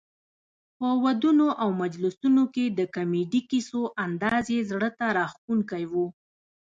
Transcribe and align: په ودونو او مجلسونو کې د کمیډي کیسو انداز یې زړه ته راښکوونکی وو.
په 0.77 0.87
ودونو 1.03 1.47
او 1.61 1.69
مجلسونو 1.83 2.43
کې 2.53 2.65
د 2.69 2.79
کمیډي 2.95 3.41
کیسو 3.51 3.81
انداز 4.05 4.43
یې 4.55 4.61
زړه 4.71 4.89
ته 4.97 5.05
راښکوونکی 5.17 5.83
وو. 5.91 6.05